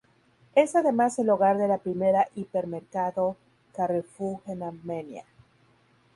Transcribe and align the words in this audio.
Es 0.55 0.75
además 0.75 1.19
el 1.19 1.29
hogar 1.29 1.59
de 1.59 1.67
la 1.67 1.77
primera 1.77 2.27
hipermercado 2.33 3.37
Carrefour 3.71 4.41
en 4.47 4.63
Armenia. 4.63 5.25